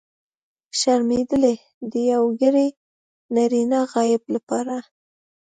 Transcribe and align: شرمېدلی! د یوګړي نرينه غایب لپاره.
شرمېدلی! 0.79 1.55
د 1.91 1.93
یوګړي 2.11 2.67
نرينه 3.35 3.79
غایب 3.91 4.23
لپاره. 4.35 4.75